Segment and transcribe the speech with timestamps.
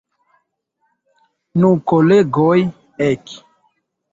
[1.61, 2.57] Nu, kolegoj,
[3.11, 3.37] ek!